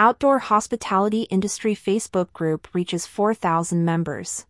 [0.00, 4.46] Outdoor Hospitality Industry Facebook group reaches 4,000 members.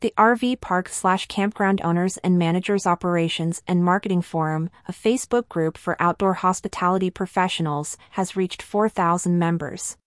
[0.00, 5.76] The RV Park slash Campground Owners and Managers Operations and Marketing Forum, a Facebook group
[5.76, 9.98] for outdoor hospitality professionals, has reached 4,000 members.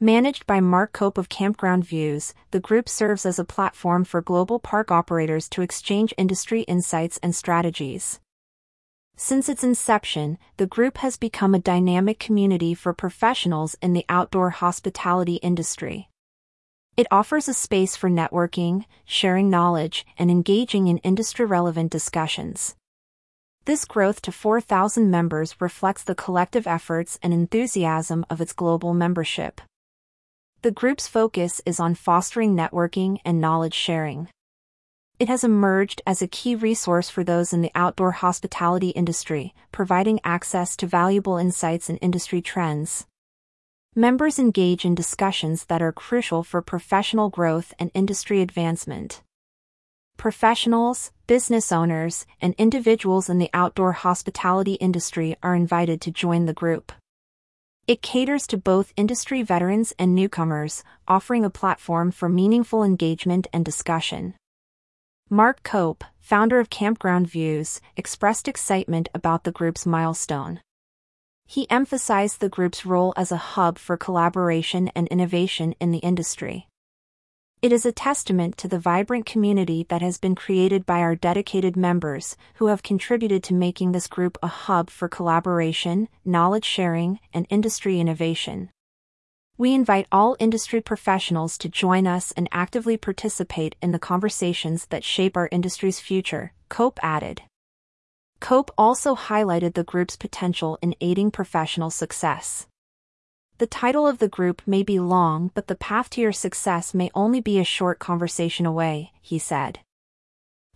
[0.00, 4.58] Managed by Mark Cope of Campground Views, the group serves as a platform for global
[4.58, 8.18] park operators to exchange industry insights and strategies.
[9.16, 14.50] Since its inception, the group has become a dynamic community for professionals in the outdoor
[14.50, 16.08] hospitality industry.
[16.96, 22.74] It offers a space for networking, sharing knowledge, and engaging in industry relevant discussions.
[23.64, 29.60] This growth to 4,000 members reflects the collective efforts and enthusiasm of its global membership.
[30.62, 34.28] The group's focus is on fostering networking and knowledge sharing.
[35.18, 40.18] It has emerged as a key resource for those in the outdoor hospitality industry, providing
[40.24, 43.06] access to valuable insights and industry trends.
[43.94, 49.22] Members engage in discussions that are crucial for professional growth and industry advancement.
[50.16, 56.52] Professionals, business owners, and individuals in the outdoor hospitality industry are invited to join the
[56.52, 56.92] group.
[57.86, 63.64] It caters to both industry veterans and newcomers, offering a platform for meaningful engagement and
[63.64, 64.34] discussion.
[65.32, 70.60] Mark Cope, founder of Campground Views, expressed excitement about the group's milestone.
[71.46, 76.68] He emphasized the group's role as a hub for collaboration and innovation in the industry.
[77.62, 81.78] It is a testament to the vibrant community that has been created by our dedicated
[81.78, 87.46] members, who have contributed to making this group a hub for collaboration, knowledge sharing, and
[87.48, 88.68] industry innovation.
[89.58, 95.04] We invite all industry professionals to join us and actively participate in the conversations that
[95.04, 97.42] shape our industry's future, Cope added.
[98.40, 102.66] Cope also highlighted the group's potential in aiding professional success.
[103.58, 107.10] The title of the group may be long, but the path to your success may
[107.14, 109.80] only be a short conversation away, he said.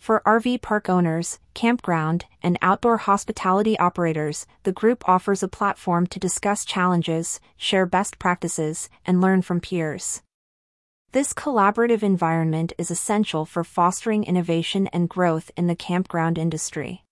[0.06, 6.20] For RV park owners, campground, and outdoor hospitality operators, the group offers a platform to
[6.20, 10.22] discuss challenges, share best practices, and learn from peers.
[11.10, 17.02] This collaborative environment is essential for fostering innovation and growth in the campground industry.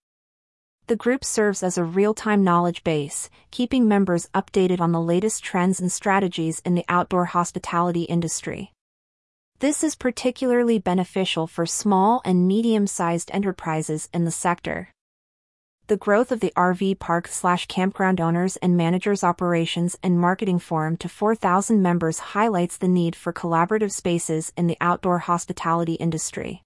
[0.86, 5.80] The group serves as a real-time knowledge base, keeping members updated on the latest trends
[5.80, 8.70] and strategies in the outdoor hospitality industry.
[9.64, 14.90] This is particularly beneficial for small and medium-sized enterprises in the sector.
[15.86, 20.98] The growth of the RV park slash campground owners and managers operations and marketing forum
[20.98, 26.62] to 4,000 members highlights the need for collaborative spaces in the outdoor hospitality industry.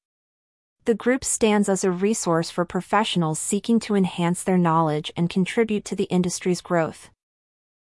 [0.84, 5.84] The group stands as a resource for professionals seeking to enhance their knowledge and contribute
[5.84, 7.10] to the industry's growth.